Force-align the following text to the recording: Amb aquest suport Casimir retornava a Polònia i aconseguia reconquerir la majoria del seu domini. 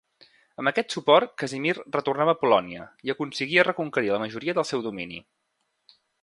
Amb 0.61 0.69
aquest 0.69 0.95
suport 0.95 1.33
Casimir 1.41 1.75
retornava 1.77 2.33
a 2.35 2.39
Polònia 2.45 2.87
i 3.09 3.13
aconseguia 3.15 3.67
reconquerir 3.69 4.11
la 4.15 4.21
majoria 4.25 4.57
del 4.61 4.67
seu 4.71 4.87
domini. 4.89 5.21